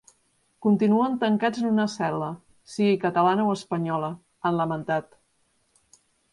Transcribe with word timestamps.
Continuen 0.65 1.17
tancats 1.23 1.61
en 1.63 1.67
una 1.73 1.85
cel·la, 1.97 2.31
sigui 2.77 2.97
catalana 3.05 3.47
o 3.53 3.55
espanyola, 3.61 4.13
han 4.51 4.61
lamentat. 4.65 6.05